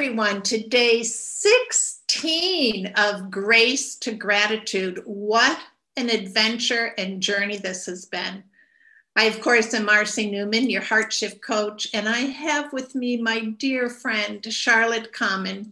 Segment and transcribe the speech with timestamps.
[0.00, 5.02] everyone to day 16 of Grace to Gratitude.
[5.04, 5.58] What
[5.94, 8.42] an adventure and journey this has been.
[9.14, 13.18] I, of course, am Marcy Newman, your heart shift coach, and I have with me
[13.18, 15.70] my dear friend, Charlotte Common,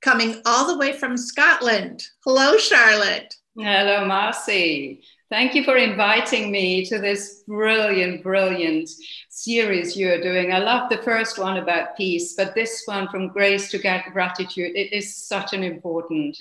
[0.00, 2.02] coming all the way from Scotland.
[2.24, 3.34] Hello, Charlotte.
[3.58, 5.02] Hello, Marcy.
[5.28, 8.88] Thank you for inviting me to this brilliant, brilliant
[9.28, 10.52] series you're doing.
[10.52, 14.92] I love the first one about peace, but this one from grace to gratitude, it
[14.92, 16.36] is such an important,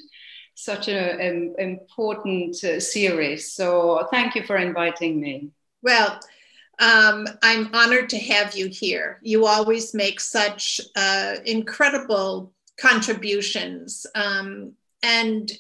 [0.54, 3.52] such an important uh, series.
[3.54, 5.50] So thank you for inviting me.
[5.82, 6.20] Well,
[6.78, 9.20] um, I'm honored to have you here.
[9.24, 14.06] You always make such uh, incredible contributions.
[14.14, 15.52] Um, and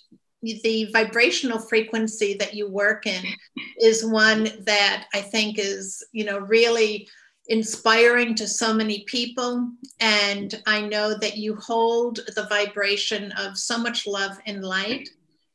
[0.63, 3.23] the vibrational frequency that you work in
[3.81, 7.08] is one that I think is, you know, really
[7.47, 9.70] inspiring to so many people.
[10.00, 15.09] And I know that you hold the vibration of so much love and light.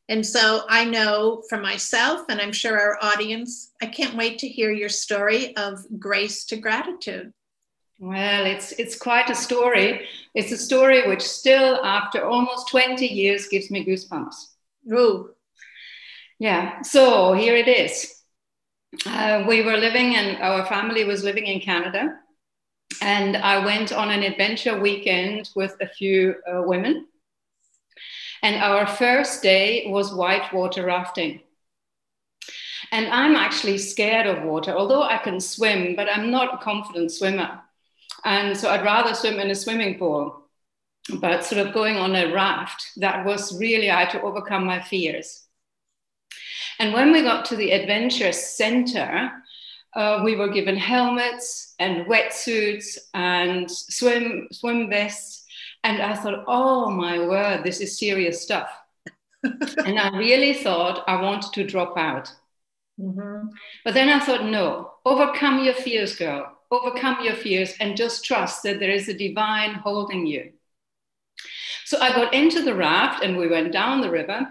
[0.09, 4.47] And so I know for myself, and I'm sure our audience, I can't wait to
[4.47, 7.31] hear your story of grace to gratitude.
[7.99, 10.07] Well, it's it's quite a story.
[10.33, 14.33] It's a story which still, after almost 20 years, gives me goosebumps.
[14.91, 15.31] Ooh.
[16.39, 16.81] Yeah.
[16.81, 18.13] So here it is.
[19.05, 22.17] Uh, we were living, and our family was living in Canada,
[23.01, 27.07] and I went on an adventure weekend with a few uh, women
[28.41, 31.41] and our first day was whitewater rafting.
[32.91, 37.11] And I'm actually scared of water, although I can swim, but I'm not a confident
[37.11, 37.61] swimmer.
[38.25, 40.45] And so I'd rather swim in a swimming pool.
[41.19, 44.81] But sort of going on a raft, that was really, I had to overcome my
[44.81, 45.45] fears.
[46.79, 49.31] And when we got to the adventure center,
[49.95, 55.41] uh, we were given helmets and wetsuits and swim, swim vests
[55.83, 58.69] and I thought, oh my word, this is serious stuff.
[59.43, 62.31] and I really thought I wanted to drop out.
[62.99, 63.47] Mm-hmm.
[63.83, 66.57] But then I thought, no, overcome your fears, girl.
[66.69, 70.51] Overcome your fears and just trust that there is a divine holding you.
[71.91, 74.47] So I got into the raft and we went down the river.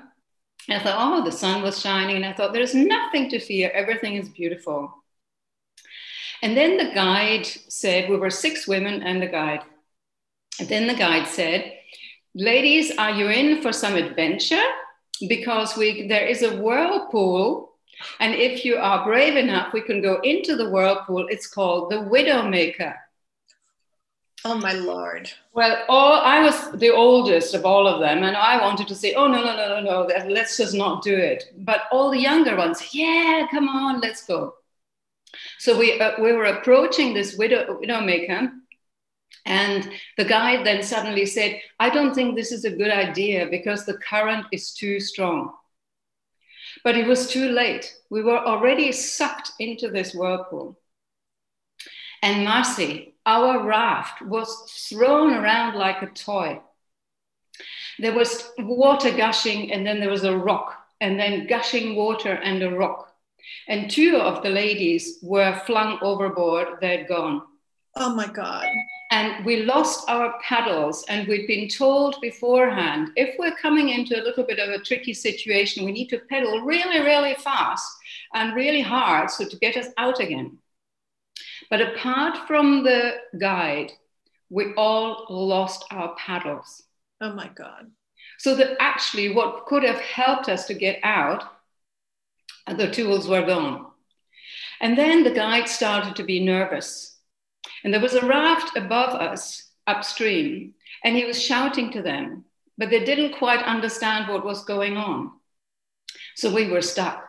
[0.69, 2.17] And I thought, oh, the sun was shining.
[2.17, 3.71] And I thought, there's nothing to fear.
[3.71, 4.93] Everything is beautiful.
[6.43, 9.63] And then the guide said, we were six women and the guide.
[10.59, 11.79] And then the guide said,
[12.35, 14.69] Ladies, are you in for some adventure?
[15.27, 17.73] Because we, there is a whirlpool.
[18.19, 21.27] And if you are brave enough, we can go into the whirlpool.
[21.31, 22.97] It's called the Widowmaker.
[24.45, 25.31] Oh my lord!
[25.53, 29.15] Well, all, I was the oldest of all of them, and I wanted to say,
[29.15, 30.25] "Oh no, no, no, no, no!
[30.29, 34.55] Let's just not do it." But all the younger ones, yeah, come on, let's go.
[35.59, 38.51] So we uh, we were approaching this widow widowmaker,
[39.47, 43.85] and the guide then suddenly said, I don't think this is a good idea because
[43.85, 45.53] the current is too strong.
[46.85, 47.95] But it was too late.
[48.11, 50.79] We were already sucked into this whirlpool.
[52.23, 56.61] And Marcy, our raft was thrown around like a toy.
[57.99, 62.63] There was water gushing, and then there was a rock, and then gushing water and
[62.63, 63.15] a rock.
[63.69, 67.43] And two of the ladies were flung overboard, they'd gone.
[67.97, 68.67] Oh my God
[69.11, 74.23] and we lost our paddles and we'd been told beforehand if we're coming into a
[74.23, 77.91] little bit of a tricky situation we need to pedal really really fast
[78.35, 80.57] and really hard so to get us out again
[81.71, 83.93] but apart from the guide
[84.51, 86.83] we all lost our paddles
[87.21, 87.91] oh my god
[88.39, 91.45] so that actually what could have helped us to get out
[92.77, 93.87] the tools were gone
[94.81, 97.11] and then the guide started to be nervous
[97.85, 102.45] and there was a raft above us upstream, and he was shouting to them,
[102.79, 105.33] but they didn't quite understand what was going on.
[106.37, 107.25] So we were stuck.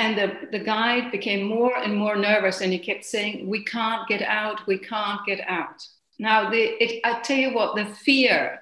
[0.00, 4.08] And the, the guide became more and more nervous, and he kept saying, We can't
[4.08, 5.86] get out, we can't get out.
[6.18, 8.60] Now, the, it, I tell you what, the fear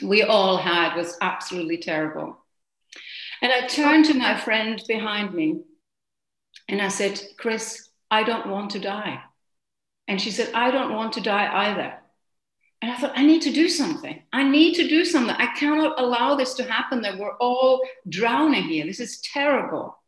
[0.00, 2.38] we all had was absolutely terrible.
[3.42, 5.62] And I turned to my friend behind me
[6.68, 9.22] and I said, Chris, I don't want to die.
[10.06, 11.94] And she said, I don't want to die either.
[12.80, 14.22] And I thought, I need to do something.
[14.32, 15.34] I need to do something.
[15.36, 18.86] I cannot allow this to happen that we're all drowning here.
[18.86, 19.98] This is terrible.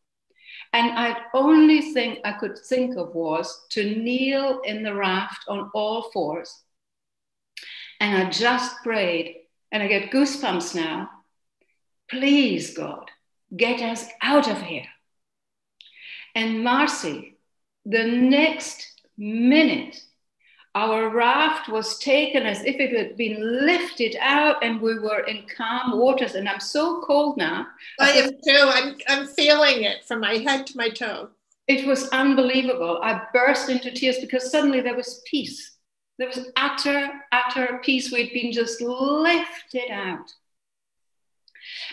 [0.73, 5.71] And I only thing I could think of was to kneel in the raft on
[5.75, 6.63] all fours.
[8.01, 9.37] And I just prayed,
[9.73, 11.11] and I get goosebumps now.
[12.11, 13.11] Please, God,
[13.57, 14.87] get us out of here.
[16.35, 17.39] And Marcy,
[17.87, 20.01] the next minute,
[20.77, 25.47] our raft was taken as if it had been lifted out and we were in
[25.57, 26.35] calm waters.
[26.35, 27.67] And I'm so cold now.
[27.99, 28.71] I am too.
[28.75, 31.31] I'm, I'm feeling it from my head to my toe.
[31.67, 33.01] It was unbelievable.
[33.03, 35.79] I burst into tears because suddenly there was peace.
[36.19, 38.13] There was utter, utter peace.
[38.13, 40.31] We'd been just lifted out.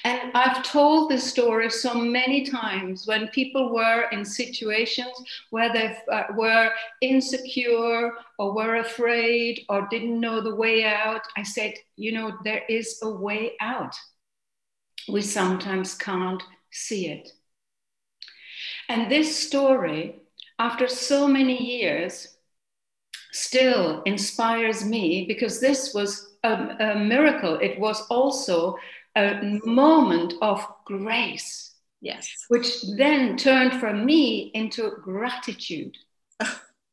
[0.05, 5.13] And I've told this story so many times when people were in situations
[5.50, 11.21] where they uh, were insecure or were afraid or didn't know the way out.
[11.38, 13.95] I said, you know, there is a way out.
[15.07, 17.29] We sometimes can't see it.
[18.89, 20.15] And this story,
[20.59, 22.35] after so many years,
[23.31, 27.57] still inspires me because this was a, a miracle.
[27.59, 28.77] It was also
[29.15, 31.75] a moment of grace.
[32.01, 32.30] Yes.
[32.50, 35.95] Which then turned from me into gratitude.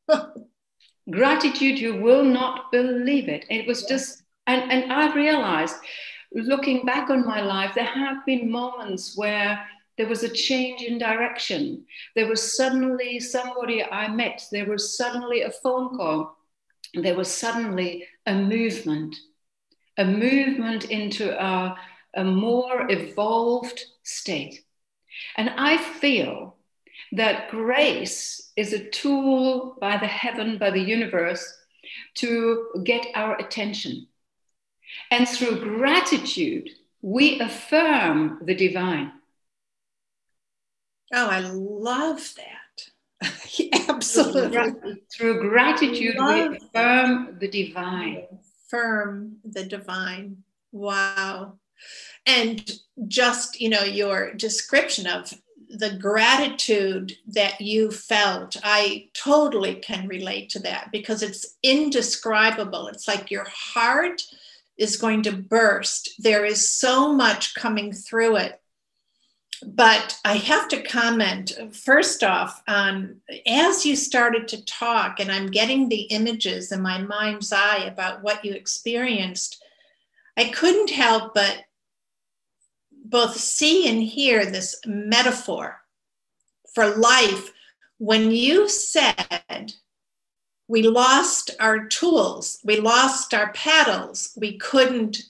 [1.09, 3.45] gratitude, you will not believe it.
[3.49, 5.75] It was just, and, and I realized
[6.33, 9.65] looking back on my life, there have been moments where
[9.97, 11.85] there was a change in direction.
[12.15, 16.37] There was suddenly somebody I met, there was suddenly a phone call,
[16.93, 19.15] there was suddenly a movement,
[19.97, 21.77] a movement into a,
[22.15, 24.63] a more evolved state.
[25.37, 26.55] And I feel
[27.13, 31.45] that grace is a tool by the heaven, by the universe,
[32.15, 34.07] to get our attention.
[35.09, 36.69] And through gratitude,
[37.01, 39.11] we affirm the divine.
[41.13, 43.29] Oh, I love that.
[43.89, 45.01] Absolutely.
[45.13, 48.23] Through gratitude, we affirm the divine.
[48.67, 50.43] Affirm the divine.
[50.71, 51.57] Wow
[52.25, 52.71] and
[53.07, 55.33] just you know your description of
[55.69, 62.87] the gratitude that you felt i totally can relate to that because it's indescribable.
[62.87, 64.21] It's like your heart
[64.77, 66.09] is going to burst.
[66.19, 68.57] There is so much coming through it.
[69.63, 75.51] But i have to comment first off on as you started to talk and i'm
[75.51, 79.63] getting the images in my mind's eye about what you experienced
[80.35, 81.63] i couldn't help but
[83.11, 85.81] both see and hear this metaphor
[86.73, 87.51] for life
[87.97, 89.73] when you said
[90.67, 95.21] we lost our tools, we lost our paddles, we couldn't,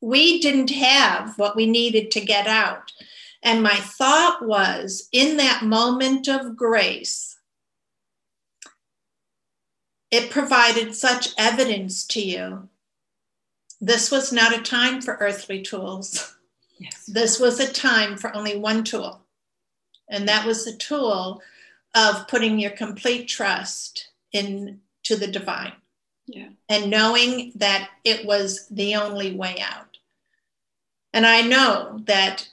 [0.00, 2.90] we didn't have what we needed to get out.
[3.42, 7.38] And my thought was in that moment of grace,
[10.10, 12.68] it provided such evidence to you.
[13.80, 16.36] This was not a time for earthly tools.
[16.80, 17.04] Yes.
[17.06, 19.20] This was a time for only one tool,
[20.08, 21.42] and that was the tool
[21.94, 25.72] of putting your complete trust into the divine.
[26.26, 26.48] Yeah.
[26.68, 29.98] And knowing that it was the only way out.
[31.12, 32.48] And I know that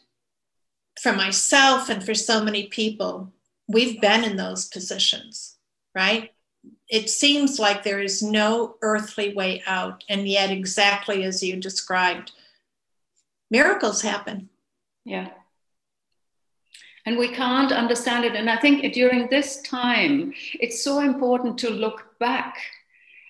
[0.99, 3.31] for myself and for so many people,
[3.67, 5.57] we've been in those positions,
[5.93, 6.31] right?
[6.89, 10.03] It seems like there is no earthly way out.
[10.09, 12.31] And yet, exactly as you described,
[13.49, 14.49] miracles happen.
[15.05, 15.29] Yeah.
[17.05, 18.35] And we can't understand it.
[18.35, 22.57] And I think during this time, it's so important to look back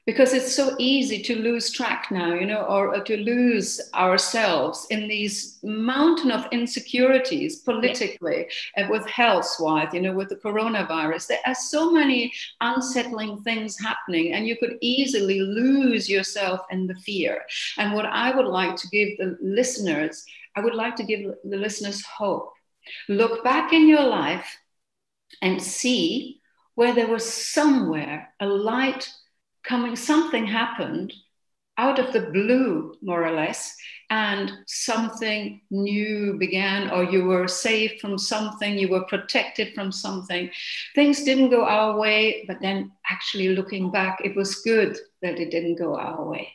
[0.08, 5.06] because it's so easy to lose track now, you know, or, to lose ourselves in
[5.06, 8.48] these mountain of insecurities politically
[8.78, 11.28] and with health wise, you know, with the coronavirus.
[11.28, 16.96] There are so many unsettling things happening, and you could easily lose yourself in the
[16.96, 17.44] fear.
[17.78, 20.24] And what I would like to give the listeners,
[20.56, 22.54] I would like to give the listeners hope.
[23.10, 24.58] Look back in your life
[25.42, 26.40] and see
[26.76, 29.12] where there was somewhere a light
[29.68, 31.14] coming, something happened
[31.78, 33.76] out of the blue, more or less,
[34.10, 40.50] and something new began, or you were saved from something, you were protected from something.
[40.96, 45.52] Things didn't go our way, but then actually looking back, it was good that it
[45.52, 46.52] didn't go our way.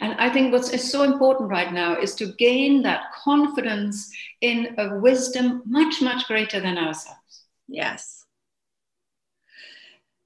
[0.00, 4.08] And I think what's so important right now is to gain that confidence
[4.40, 7.44] in a wisdom much, much greater than ourselves.
[7.66, 8.23] Yes.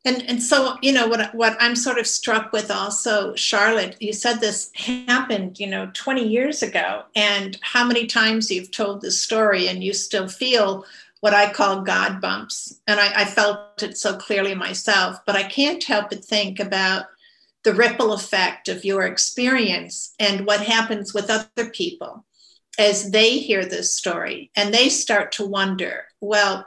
[0.08, 4.14] And, and so you know what what I'm sort of struck with also Charlotte you
[4.14, 9.22] said this happened you know 20 years ago and how many times you've told this
[9.22, 10.86] story and you still feel
[11.20, 12.80] what I call God bumps.
[12.86, 17.04] And I, I felt it so clearly myself but I can't help but think about
[17.64, 22.24] the ripple effect of your experience and what happens with other people
[22.78, 26.66] as they hear this story and they start to wonder well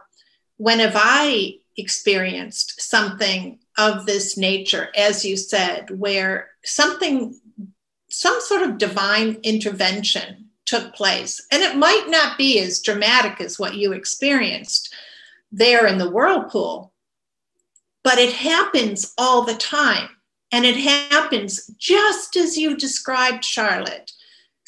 [0.57, 7.39] when have I experienced something of this nature, as you said, where something,
[8.09, 11.45] some sort of divine intervention took place.
[11.51, 14.93] And it might not be as dramatic as what you experienced
[15.51, 16.93] there in the whirlpool,
[18.03, 20.09] but it happens all the time.
[20.53, 24.11] And it happens just as you described, Charlotte.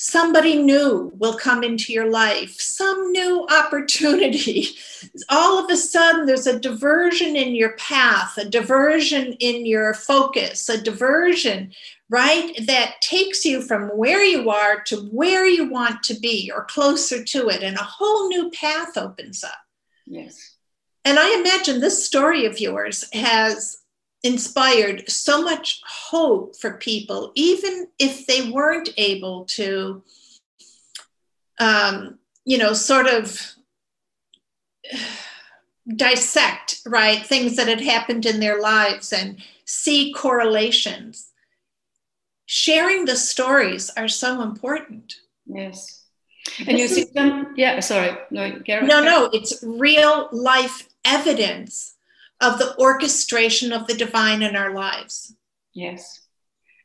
[0.06, 4.68] Somebody new will come into your life, some new opportunity.
[5.30, 10.68] All of a sudden, there's a diversion in your path, a diversion in your focus,
[10.68, 11.72] a diversion,
[12.10, 12.52] right?
[12.68, 17.24] That takes you from where you are to where you want to be or closer
[17.24, 19.58] to it, and a whole new path opens up.
[20.06, 20.58] Yes.
[21.06, 23.78] And I imagine this story of yours has
[24.24, 30.02] inspired so much hope for people, even if they weren't able to,
[31.60, 33.40] um, you know, sort of
[35.96, 41.30] dissect, right, things that had happened in their lives and see correlations.
[42.46, 45.16] Sharing the stories are so important.
[45.46, 46.04] Yes.
[46.68, 48.88] And you see them, yeah, sorry, no, Gareth.
[48.88, 51.96] No, no, it's real life evidence
[52.44, 55.36] of the orchestration of the divine in our lives.
[55.74, 56.20] Yes.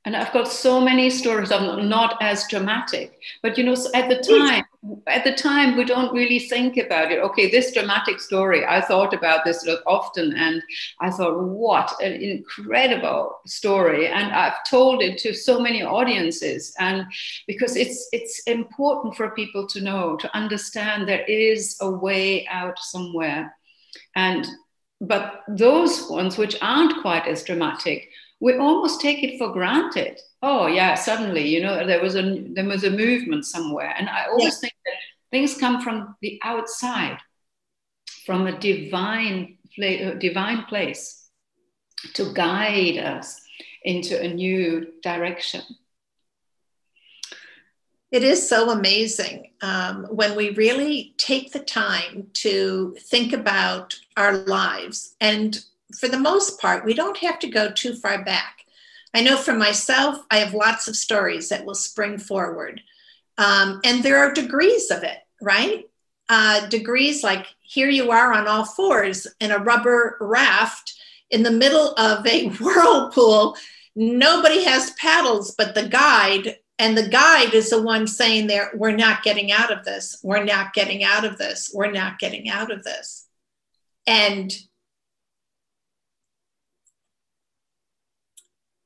[0.05, 4.09] And I've got so many stories of them, not as dramatic, but you know, at
[4.09, 4.65] the time,
[5.07, 7.19] at the time, we don't really think about it.
[7.19, 10.63] Okay, this dramatic story, I thought about this often, and
[11.01, 14.07] I thought, what an incredible story!
[14.07, 17.05] And I've told it to so many audiences, and
[17.47, 22.79] because it's it's important for people to know, to understand there is a way out
[22.79, 23.55] somewhere,
[24.17, 24.47] and
[25.01, 30.21] but those ones which aren't quite as dramatic, we almost take it for granted.
[30.43, 33.95] Oh yeah, suddenly, you know, there was a there was a movement somewhere.
[33.99, 34.61] And I always yeah.
[34.61, 34.95] think that
[35.31, 37.19] things come from the outside,
[38.27, 41.31] from a divine divine place
[42.15, 43.41] to guide us
[43.85, 45.63] into a new direction.
[48.11, 54.39] It is so amazing um, when we really take the time to think about our
[54.39, 55.15] lives.
[55.21, 55.63] And
[55.99, 58.65] for the most part, we don't have to go too far back.
[59.13, 62.81] I know for myself, I have lots of stories that will spring forward.
[63.37, 65.85] Um, and there are degrees of it, right?
[66.31, 70.95] Uh, degrees like here you are on all fours in a rubber raft
[71.31, 73.57] in the middle of a whirlpool.
[73.95, 78.97] Nobody has paddles but the guide and the guide is the one saying there we're
[78.97, 80.19] not getting out of this.
[80.23, 81.71] We're not getting out of this.
[81.75, 83.27] We're not getting out of this.
[84.07, 84.57] And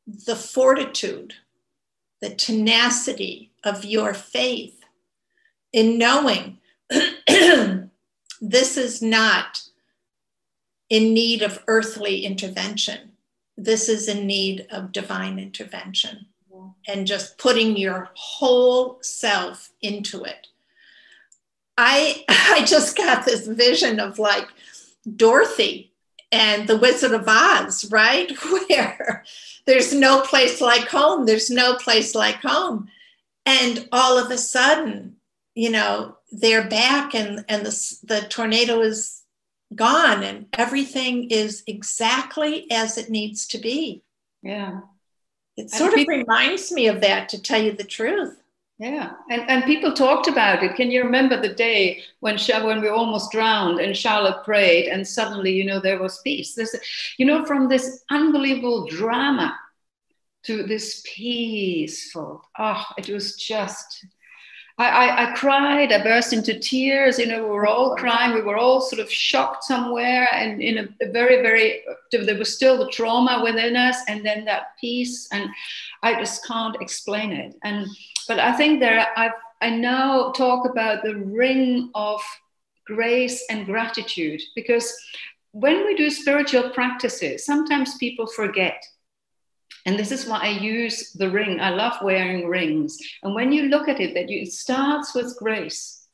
[0.07, 1.35] the fortitude
[2.23, 4.81] the tenacity of your faith
[5.73, 6.59] in knowing
[6.89, 9.63] this is not
[10.89, 13.13] in need of earthly intervention.
[13.57, 16.27] This is in need of divine intervention
[16.87, 20.49] and just putting your whole self into it.
[21.79, 24.49] I I just got this vision of like
[25.17, 25.93] Dorothy
[26.31, 28.31] and the Wizard of Oz, right?
[28.69, 29.25] Where
[29.67, 32.89] there's no place like home, there's no place like home.
[33.45, 35.17] And all of a sudden,
[35.55, 39.23] you know, they're back and, and the, the tornado is
[39.75, 44.03] gone and everything is exactly as it needs to be.
[44.43, 44.81] Yeah.
[45.62, 48.38] It sort of reminds me of that, to tell you the truth.
[48.78, 50.75] Yeah, and, and people talked about it.
[50.75, 55.52] Can you remember the day when when we almost drowned and Charlotte prayed, and suddenly,
[55.52, 56.54] you know, there was peace.
[56.54, 56.75] This,
[57.16, 59.57] you know, from this unbelievable drama
[60.45, 62.42] to this peaceful.
[62.59, 64.04] Oh, it was just
[64.83, 67.19] I, I, I, cried, I burst into tears.
[67.19, 68.35] You know, we were all crying.
[68.35, 72.55] We were all sort of shocked somewhere, and in a, a, very, very, there was
[72.55, 75.49] still the trauma within us, and then that peace, and
[76.03, 77.55] I just can't explain it.
[77.62, 77.87] And
[78.27, 82.21] but I think there, I I now talk about the ring of
[82.85, 84.93] grace and gratitude because
[85.53, 88.83] when we do spiritual practices, sometimes people forget
[89.87, 91.61] and this is why I use the ring.
[91.61, 92.99] I love wearing rings.
[93.23, 96.07] And when you look at it, that you, it starts with grace.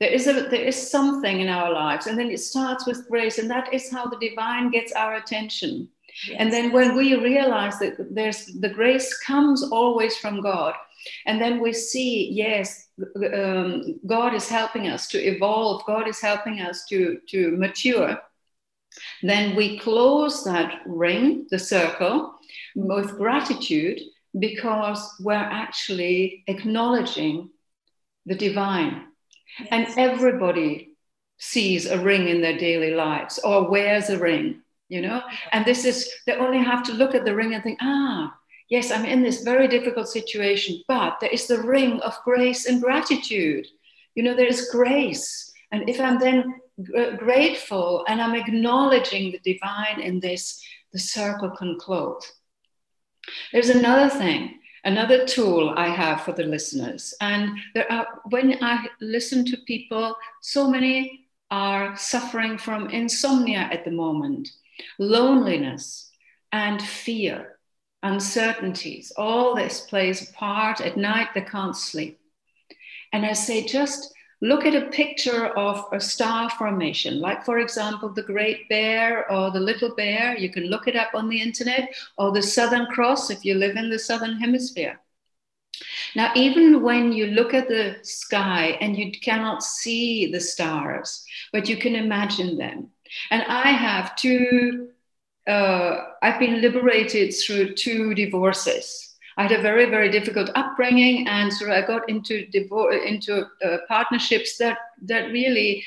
[0.00, 3.38] There is, a, there is something in our lives, and then it starts with grace,
[3.38, 5.88] and that is how the divine gets our attention.
[6.28, 6.36] Yes.
[6.38, 10.74] And then when we realize that there's the grace comes always from God,
[11.24, 12.88] and then we see, yes,
[13.34, 18.18] um, God is helping us to evolve, God is helping us to, to mature.
[19.22, 22.34] Then we close that ring, the circle,
[22.74, 24.00] with gratitude
[24.38, 27.50] because we're actually acknowledging
[28.26, 29.06] the divine.
[29.58, 29.68] Yes.
[29.70, 30.96] And everybody
[31.38, 35.22] sees a ring in their daily lives or wears a ring, you know?
[35.52, 38.34] And this is, they only have to look at the ring and think, ah,
[38.68, 42.82] yes, I'm in this very difficult situation, but there is the ring of grace and
[42.82, 43.66] gratitude.
[44.14, 45.52] You know, there is grace.
[45.72, 46.60] And if I'm then
[47.16, 50.62] grateful and I'm acknowledging the divine in this,
[50.92, 52.32] the circle can close.
[53.52, 57.14] There's another thing, another tool I have for the listeners.
[57.20, 63.84] And there are, when I listen to people, so many are suffering from insomnia at
[63.84, 64.50] the moment,
[64.98, 66.10] loneliness,
[66.52, 67.58] and fear,
[68.02, 69.12] uncertainties.
[69.16, 70.80] All this plays a part.
[70.80, 72.20] At night, they can't sleep.
[73.12, 78.10] And I say, just look at a picture of a star formation, like, for example,
[78.10, 80.36] the Great Bear or the Little Bear.
[80.36, 83.76] You can look it up on the internet, or the Southern Cross if you live
[83.76, 85.00] in the Southern Hemisphere.
[86.14, 91.68] Now, even when you look at the sky and you cannot see the stars, but
[91.68, 92.88] you can imagine them.
[93.30, 94.88] And I have two,
[95.46, 99.05] uh, I've been liberated through two divorces.
[99.38, 103.78] I had a very, very difficult upbringing, and so I got into divorce, into uh,
[103.86, 105.84] partnerships that that really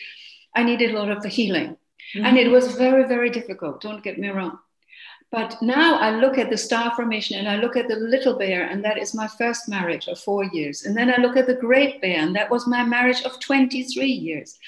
[0.55, 1.77] I needed a lot of the healing,
[2.15, 2.25] mm-hmm.
[2.25, 3.81] and it was very, very difficult.
[3.81, 4.59] Don't get me wrong,
[5.31, 8.67] but now I look at the star formation and I look at the little bear,
[8.69, 11.55] and that is my first marriage of four years, and then I look at the
[11.55, 14.59] great bear, and that was my marriage of twenty three years,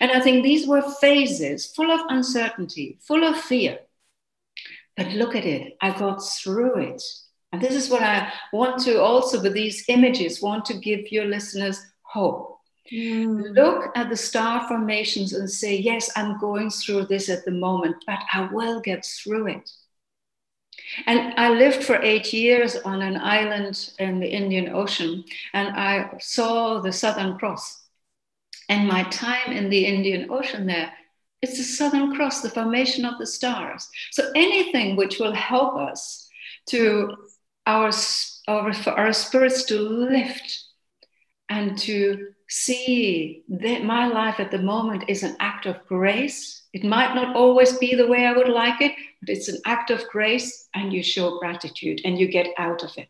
[0.00, 3.80] and I think these were phases full of uncertainty, full of fear.
[4.96, 7.02] But look at it, I got through it
[7.52, 11.24] and this is what I want to also, with these images, want to give your
[11.24, 12.58] listeners hope.
[12.92, 13.54] Mm.
[13.54, 17.96] Look at the star formations and say, Yes, I'm going through this at the moment,
[18.06, 19.70] but I will get through it.
[21.06, 26.16] And I lived for eight years on an island in the Indian Ocean, and I
[26.20, 27.80] saw the Southern Cross.
[28.68, 30.92] And my time in the Indian Ocean there,
[31.42, 33.88] it's the Southern Cross, the formation of the stars.
[34.10, 36.28] So anything which will help us
[36.66, 37.16] to
[37.66, 37.90] our,
[38.48, 40.64] our, our spirits to lift
[41.48, 46.64] and to see that my life at the moment is an act of grace.
[46.72, 49.90] It might not always be the way I would like it, but it's an act
[49.90, 53.08] of grace, and you show gratitude and you get out of it.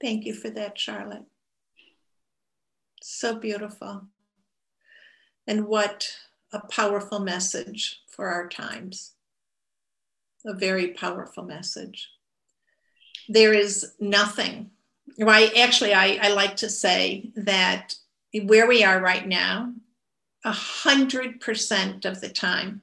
[0.00, 1.24] Thank you for that, Charlotte.
[3.02, 4.08] So beautiful.
[5.46, 6.10] And what
[6.54, 9.12] a powerful message for our times.
[10.46, 12.08] A very powerful message.
[13.28, 14.70] There is nothing,
[15.18, 15.50] right?
[15.56, 17.94] Actually, I, I like to say that
[18.44, 19.72] where we are right now,
[20.44, 22.82] a hundred percent of the time,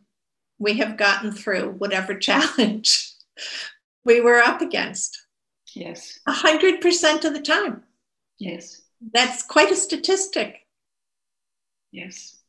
[0.59, 3.13] we have gotten through whatever challenge
[4.03, 5.17] we were up against.
[5.73, 6.19] Yes.
[6.27, 7.83] A hundred percent of the time.
[8.37, 8.81] Yes.
[9.13, 10.67] That's quite a statistic.
[11.91, 12.40] Yes.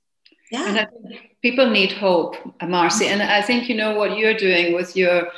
[0.52, 0.68] Yeah.
[0.68, 3.06] And I think people need hope, Marcy.
[3.06, 5.28] And I think you know what you're doing with your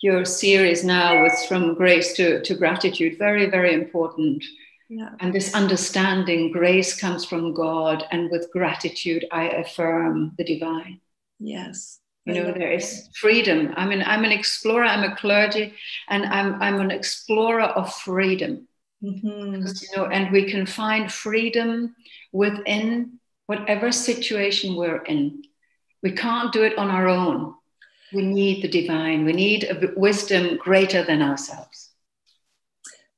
[0.00, 4.44] your series now with from grace to, to gratitude, very, very important.
[4.90, 5.10] Yeah.
[5.20, 11.00] And this understanding, grace comes from God, and with gratitude, I affirm the divine.
[11.38, 12.00] Yes.
[12.26, 13.72] You know, there is freedom.
[13.76, 15.74] I mean, I'm an explorer, I'm a clergy,
[16.08, 18.68] and I'm, I'm an explorer of freedom.
[19.02, 19.66] Mm-hmm.
[19.66, 21.94] You know, and we can find freedom
[22.32, 25.42] within whatever situation we're in.
[26.02, 27.54] We can't do it on our own.
[28.12, 31.90] We need the divine, we need a wisdom greater than ourselves.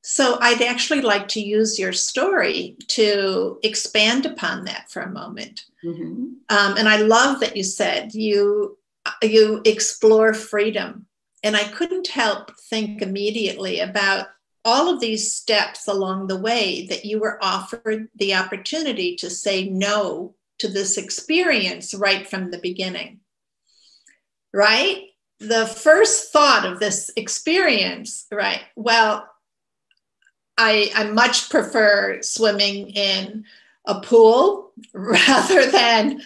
[0.02, 5.64] So, I'd actually like to use your story to expand upon that for a moment.
[5.84, 6.26] Mm-hmm.
[6.48, 8.78] Um, and I love that you said you
[9.22, 11.06] you explore freedom,
[11.42, 14.28] and I couldn't help think immediately about
[14.66, 19.68] all of these steps along the way that you were offered the opportunity to say
[19.68, 23.20] no to this experience right from the beginning.
[24.52, 25.05] Right?
[25.38, 28.62] The first thought of this experience, right?
[28.74, 29.29] Well,
[30.59, 33.44] I, I much prefer swimming in
[33.87, 36.22] a pool rather than,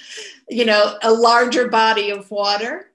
[0.48, 2.86] you know, a larger body of water.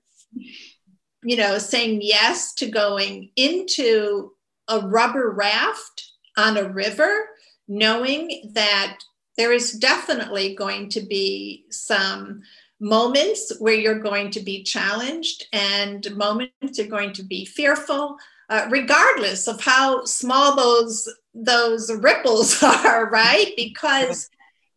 [1.23, 4.35] You know, saying yes to going into
[4.67, 7.30] a rubber raft on a river,
[7.67, 8.99] knowing that
[9.38, 12.41] there is definitely going to be some
[12.80, 18.17] moments where you're going to be challenged and moments you're going to be fearful
[18.49, 23.54] uh, regardless of how small those those ripples are right?
[23.58, 24.30] Because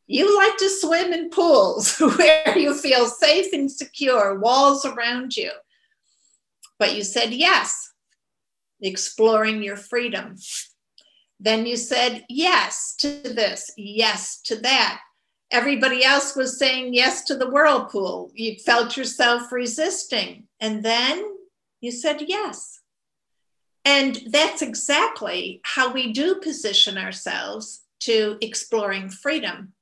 [0.07, 5.51] you like to swim in pools where you feel safe and secure walls around you.
[6.79, 7.93] But you said yes
[8.81, 10.37] exploring your freedom.
[11.41, 15.01] Then you said yes to this, yes to that.
[15.51, 18.31] Everybody else was saying yes to the whirlpool.
[18.35, 20.45] You felt yourself resisting.
[20.61, 21.25] And then
[21.81, 22.81] you said yes.
[23.85, 29.73] And that's exactly how we do position ourselves to exploring freedom.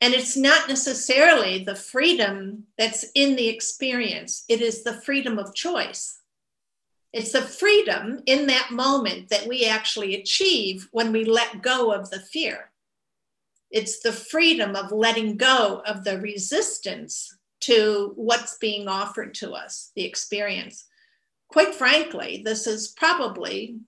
[0.00, 5.54] And it's not necessarily the freedom that's in the experience, it is the freedom of
[5.54, 6.18] choice.
[7.12, 12.10] It's the freedom in that moment that we actually achieve when we let go of
[12.10, 12.70] the fear.
[13.70, 19.90] It's the freedom of letting go of the resistance to what's being offered to us,
[19.96, 20.86] the experience.
[21.48, 23.78] Quite frankly, this is probably,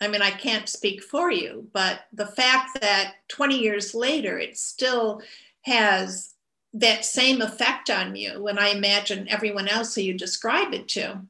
[0.00, 4.56] I mean, I can't speak for you, but the fact that 20 years later, it
[4.56, 5.20] still
[5.62, 6.34] has
[6.72, 11.20] that same effect on you, and I imagine everyone else who you describe it to,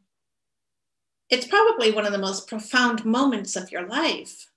[1.31, 4.49] it's probably one of the most profound moments of your life.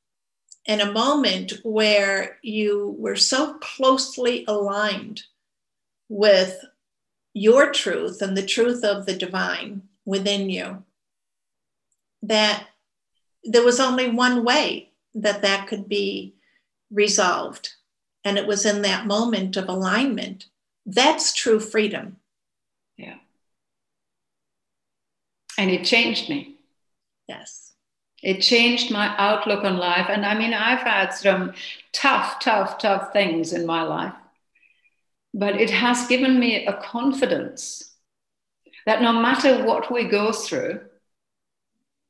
[0.65, 5.23] And a moment where you were so closely aligned
[6.09, 6.63] with
[7.33, 10.83] your truth and the truth of the divine within you
[12.21, 12.67] that
[13.43, 16.33] there was only one way that that could be
[16.89, 17.73] resolved.
[18.23, 20.45] And it was in that moment of alignment.
[20.85, 22.17] That's true freedom.
[22.95, 23.17] Yeah.
[25.57, 26.52] And it changed me
[27.27, 27.73] Yes.
[28.21, 30.07] It changed my outlook on life.
[30.09, 31.53] And I mean, I've had some
[31.91, 34.13] tough, tough, tough things in my life.
[35.33, 37.95] But it has given me a confidence
[38.85, 40.81] that no matter what we go through,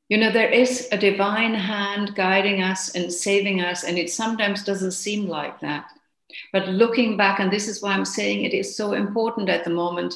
[0.08, 3.82] you know, there is a divine hand guiding us and saving us.
[3.82, 5.86] And it sometimes doesn't seem like that.
[6.52, 9.70] But looking back, and this is why I'm saying it is so important at the
[9.70, 10.14] moment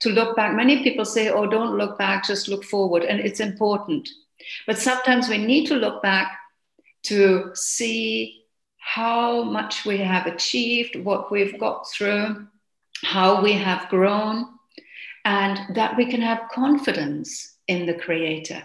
[0.00, 0.54] to look back.
[0.54, 3.02] Many people say, oh, don't look back, just look forward.
[3.04, 4.08] And it's important
[4.66, 6.38] but sometimes we need to look back
[7.04, 8.44] to see
[8.78, 12.46] how much we have achieved, what we've got through,
[13.02, 14.46] how we have grown,
[15.24, 18.62] and that we can have confidence in the Creator.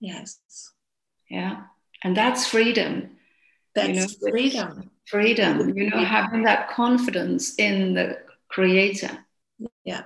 [0.00, 0.38] Yes.
[1.28, 1.62] Yeah.
[2.04, 3.10] And that's freedom.
[3.74, 4.90] That's you know, freedom.
[5.06, 9.18] Freedom, you know, having that confidence in the Creator.
[9.84, 10.04] Yeah.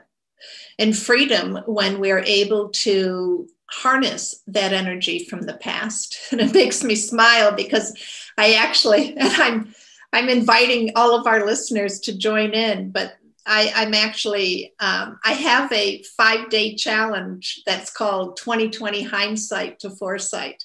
[0.78, 6.18] And freedom when we're able to harness that energy from the past.
[6.32, 7.92] And it makes me smile because
[8.38, 9.74] i actually i'm
[10.12, 15.32] i'm inviting all of our listeners to join in but I, i'm actually um, i
[15.32, 20.62] have a five day challenge that's called 2020 hindsight to foresight.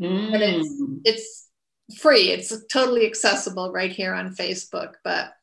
[0.00, 0.34] Mm.
[0.34, 1.48] and it's it's
[1.98, 2.30] free.
[2.30, 5.34] It's totally accessible right here on facebook but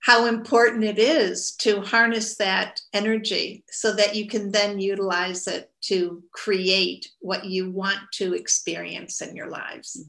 [0.00, 5.70] how important it is to harness that energy so that you can then utilize it
[5.82, 10.04] to create what you want to experience in your lives.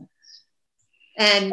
[1.18, 1.52] And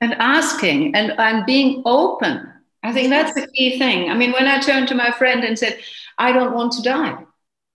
[0.00, 2.48] and asking and, and being open.
[2.82, 4.10] I think that's the key thing.
[4.10, 5.78] I mean, when I turned to my friend and said,
[6.16, 7.24] I don't want to die.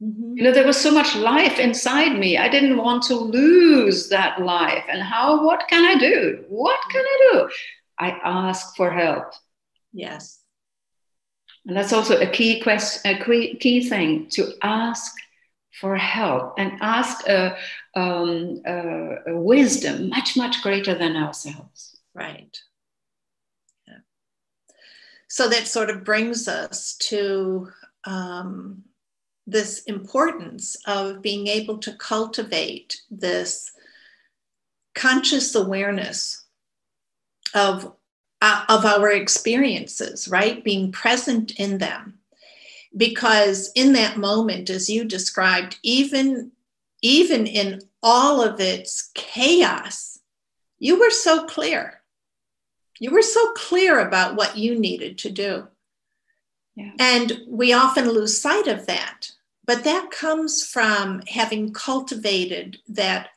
[0.02, 0.38] Mm-hmm.
[0.38, 2.38] You know, there was so much life inside me.
[2.38, 4.84] I didn't want to lose that life.
[4.90, 6.44] And how, what can I do?
[6.50, 7.50] What can I do?
[8.00, 9.34] I ask for help.
[9.96, 10.42] Yes.
[11.66, 15.14] And that's also a key question, a key key thing to ask
[15.80, 17.58] for help and ask a,
[17.96, 21.98] um, a, a wisdom much, much greater than ourselves.
[22.14, 22.58] Right.
[23.88, 24.00] Yeah.
[25.28, 27.70] So that sort of brings us to
[28.04, 28.84] um,
[29.48, 33.72] this importance of being able to cultivate this
[34.94, 36.46] conscious awareness
[37.54, 37.96] of
[38.46, 40.64] uh, of our experiences, right?
[40.64, 42.20] Being present in them.
[42.96, 46.52] Because in that moment, as you described, even,
[47.02, 50.20] even in all of its chaos,
[50.78, 52.02] you were so clear.
[53.00, 55.68] You were so clear about what you needed to do.
[56.76, 56.92] Yeah.
[57.00, 59.32] And we often lose sight of that.
[59.66, 63.30] But that comes from having cultivated that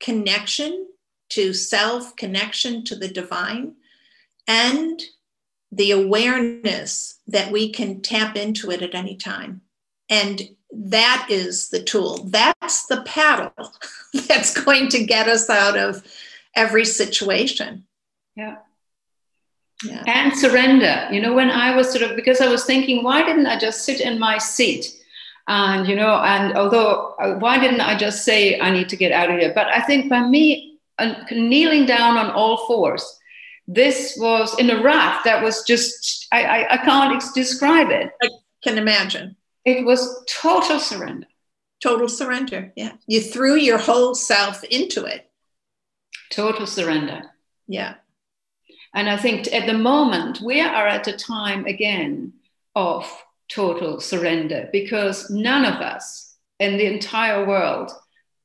[0.00, 0.86] connection
[1.30, 3.74] to self, connection to the divine,
[4.46, 5.00] and
[5.72, 9.62] the awareness that we can tap into it at any time.
[10.08, 12.24] And that is the tool.
[12.24, 13.52] That's the paddle
[14.28, 16.02] that's going to get us out of
[16.54, 17.84] every situation.
[18.36, 18.56] Yeah.
[19.82, 20.02] Yeah.
[20.06, 21.08] And surrender.
[21.10, 23.84] You know, when I was sort of, because I was thinking, why didn't I just
[23.84, 24.96] sit in my seat?
[25.48, 29.10] And, you know, and although, uh, why didn't I just say, I need to get
[29.10, 29.52] out of here?
[29.54, 33.18] But I think by me uh, kneeling down on all fours,
[33.72, 38.28] this was in a raft that was just I, I, I can't describe it i
[38.64, 41.26] can imagine it was total surrender
[41.82, 45.30] total surrender yeah you threw your whole self into it
[46.30, 47.22] Total surrender.
[47.66, 47.94] Yeah.
[48.94, 52.32] And I think at the moment we are at a time again
[52.74, 53.04] of
[53.48, 57.90] total surrender because none of us in the entire world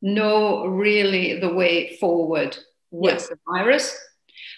[0.01, 2.57] know really the way forward
[2.89, 3.29] with yes.
[3.29, 3.95] the virus.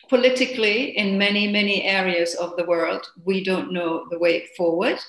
[0.09, 4.99] Politically, in many, many areas of the world, we don't know the way forward.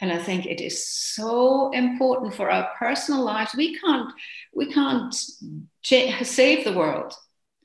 [0.00, 3.54] And I think it is so important for our personal lives.
[3.54, 4.12] We can't,
[4.54, 5.14] we can't
[5.82, 7.14] save the world.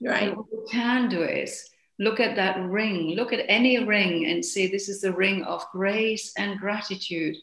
[0.02, 0.36] Right.
[0.36, 1.70] what we can do is
[2.00, 5.66] look at that ring, look at any ring and say, this is the ring of
[5.72, 7.36] grace and gratitude.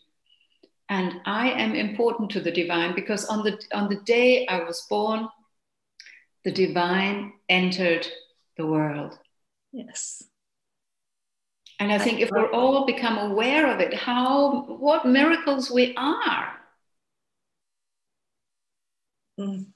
[0.89, 4.87] And I am important to the divine because on the, on the day I was
[4.89, 5.29] born,
[6.45, 8.07] the divine entered
[8.57, 9.19] the world.
[9.73, 10.23] Yes.
[11.79, 16.53] And I think if we're all become aware of it, how what miracles we are.
[19.38, 19.66] Mm.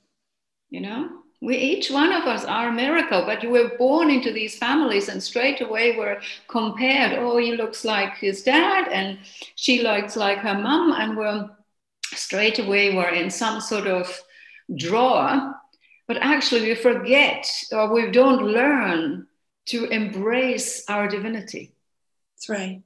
[0.71, 1.21] You know?
[1.41, 5.09] we each one of us are a miracle but you were born into these families
[5.09, 9.19] and straight away we're compared oh he looks like his dad and
[9.55, 11.49] she looks like her mom and we're
[12.13, 14.21] straight away we're in some sort of
[14.77, 15.55] drawer
[16.11, 19.29] but actually we forget or we don't learn
[19.65, 21.73] to embrace our divinity.
[22.35, 22.83] That's right.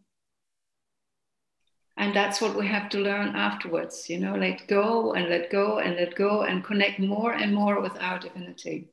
[1.96, 5.78] And that's what we have to learn afterwards you know let go and let go
[5.78, 8.90] and let go and connect more and more with our divinity.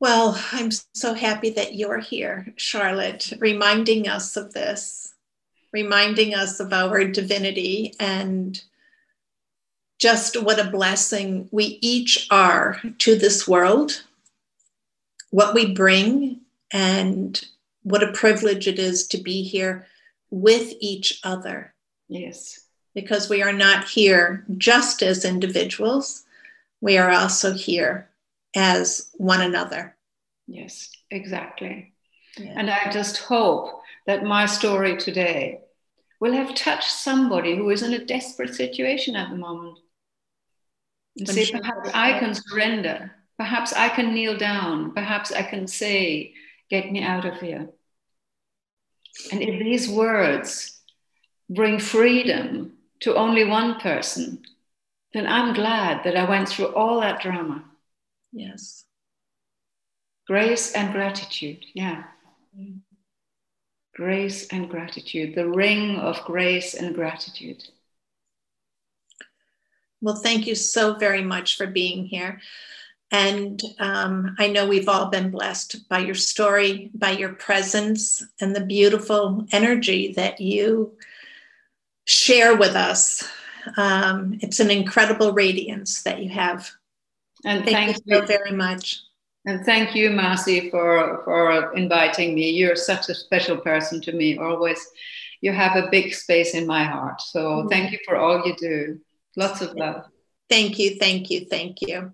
[0.00, 5.14] Well i'm so happy that you're here charlotte reminding us of this
[5.72, 8.62] reminding us of our divinity and
[9.98, 14.02] just what a blessing we each are to this world
[15.30, 16.40] what we bring
[16.72, 17.44] and
[17.82, 19.86] what a privilege it is to be here
[20.30, 21.74] with each other.
[22.08, 22.60] Yes.
[22.94, 26.24] Because we are not here just as individuals,
[26.80, 28.08] we are also here
[28.54, 29.96] as one another.
[30.46, 31.92] Yes, exactly.
[32.38, 32.54] Yeah.
[32.56, 35.60] And I just hope that my story today
[36.20, 39.78] will have touched somebody who is in a desperate situation at the moment.
[41.18, 43.12] And say, perhaps I can surrender.
[43.38, 44.92] Perhaps I can kneel down.
[44.92, 46.34] Perhaps I can say,
[46.70, 47.68] get me out of here.
[49.32, 50.80] And if these words
[51.50, 54.42] bring freedom to only one person,
[55.12, 57.64] then I'm glad that I went through all that drama.
[58.32, 58.84] Yes.
[60.26, 62.04] Grace and gratitude, yeah.
[62.58, 62.80] Mm.
[63.94, 67.64] Grace and gratitude, the ring of grace and gratitude.
[70.00, 72.40] Well, thank you so very much for being here.
[73.10, 78.54] And um, I know we've all been blessed by your story, by your presence, and
[78.54, 80.96] the beautiful energy that you
[82.04, 83.26] share with us.
[83.76, 86.70] Um, it's an incredible radiance that you have.
[87.44, 89.00] And thank, thank you so very much.
[89.46, 92.50] And thank you, Marcy, for, for inviting me.
[92.50, 94.36] You're such a special person to me.
[94.36, 94.78] Always,
[95.40, 97.22] you have a big space in my heart.
[97.22, 97.68] So mm-hmm.
[97.68, 99.00] thank you for all you do.
[99.38, 100.04] Lots of love.
[100.50, 102.10] Thank you, thank you, thank you.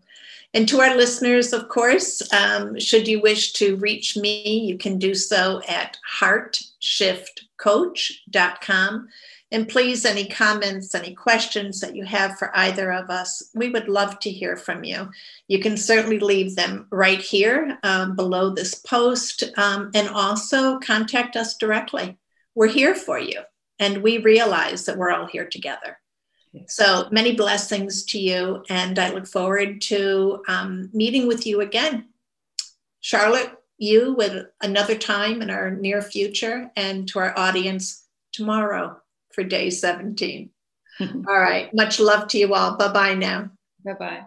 [0.52, 4.98] And to our listeners, of course, um, should you wish to reach me, you can
[4.98, 9.08] do so at heartshiftcoach.com.
[9.50, 13.88] And please, any comments, any questions that you have for either of us, we would
[13.88, 15.08] love to hear from you.
[15.48, 21.36] You can certainly leave them right here um, below this post um, and also contact
[21.36, 22.18] us directly.
[22.54, 23.40] We're here for you,
[23.78, 25.96] and we realize that we're all here together.
[26.68, 32.08] So many blessings to you, and I look forward to um, meeting with you again.
[33.00, 39.00] Charlotte, you with another time in our near future, and to our audience tomorrow
[39.32, 40.50] for day 17.
[41.00, 41.72] all right.
[41.74, 42.76] Much love to you all.
[42.76, 43.50] Bye bye now.
[43.84, 44.24] Bye bye.